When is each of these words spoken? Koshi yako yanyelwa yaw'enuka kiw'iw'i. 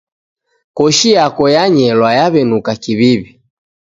Koshi 0.77 1.09
yako 1.17 1.43
yanyelwa 1.55 2.09
yaw'enuka 2.17 2.71
kiw'iw'i. 2.83 3.29